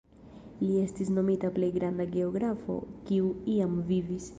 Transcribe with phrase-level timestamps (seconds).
[0.61, 4.29] Li estis nomita plej granda geografo kiu iam vivis.